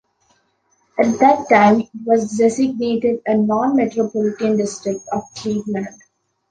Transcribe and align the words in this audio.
At 0.99 1.19
that 1.19 1.47
time 1.47 1.81
it 1.81 1.89
was 2.03 2.31
designated 2.35 3.21
a 3.27 3.37
non-metropolitan 3.37 4.57
district 4.57 5.01
of 5.13 5.21
Cleveland. 5.35 5.89